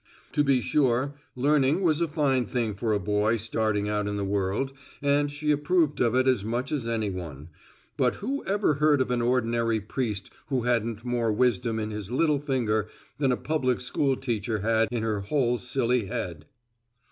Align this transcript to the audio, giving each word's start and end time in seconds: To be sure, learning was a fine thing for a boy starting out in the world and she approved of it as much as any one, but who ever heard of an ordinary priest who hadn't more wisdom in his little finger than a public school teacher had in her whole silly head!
To 0.31 0.43
be 0.43 0.61
sure, 0.61 1.13
learning 1.35 1.81
was 1.83 2.01
a 2.01 2.07
fine 2.07 2.47
thing 2.47 2.73
for 2.73 2.91
a 2.91 2.99
boy 2.99 3.37
starting 3.37 3.87
out 3.87 4.07
in 4.07 4.17
the 4.17 4.25
world 4.25 4.73
and 4.99 5.29
she 5.29 5.51
approved 5.51 5.99
of 5.99 6.15
it 6.15 6.27
as 6.27 6.43
much 6.43 6.71
as 6.71 6.87
any 6.87 7.11
one, 7.11 7.49
but 7.97 8.15
who 8.15 8.43
ever 8.47 8.73
heard 8.73 8.99
of 8.99 9.11
an 9.11 9.21
ordinary 9.21 9.79
priest 9.79 10.31
who 10.47 10.63
hadn't 10.63 11.05
more 11.05 11.31
wisdom 11.31 11.77
in 11.77 11.91
his 11.91 12.09
little 12.09 12.39
finger 12.39 12.87
than 13.19 13.31
a 13.31 13.37
public 13.37 13.79
school 13.79 14.15
teacher 14.15 14.61
had 14.61 14.87
in 14.91 15.03
her 15.03 15.19
whole 15.19 15.59
silly 15.59 16.07
head! 16.07 16.45